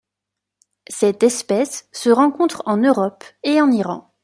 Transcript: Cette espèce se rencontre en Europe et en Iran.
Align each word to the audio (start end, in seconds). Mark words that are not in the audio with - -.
Cette 0.89 1.21
espèce 1.21 1.87
se 1.91 2.09
rencontre 2.09 2.63
en 2.65 2.77
Europe 2.77 3.23
et 3.43 3.61
en 3.61 3.69
Iran. 3.71 4.11